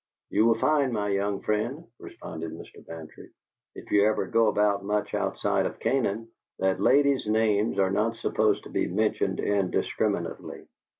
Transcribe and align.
"You 0.31 0.47
will 0.47 0.55
find, 0.57 0.91
my 0.91 1.09
young 1.09 1.41
friend," 1.41 1.85
responded 1.99 2.51
Mr. 2.51 2.83
Bantry, 2.83 3.29
"if 3.75 3.91
you 3.91 4.07
ever 4.07 4.25
go 4.25 4.47
about 4.47 4.83
much 4.83 5.13
outside 5.13 5.67
of 5.67 5.77
Canaan, 5.79 6.27
that 6.57 6.81
ladies' 6.81 7.27
names 7.27 7.77
are 7.77 7.91
not 7.91 8.15
supposed 8.15 8.63
to 8.63 8.71
be 8.71 8.87
mentioned 8.87 9.39
indiscriminately." 9.39 10.65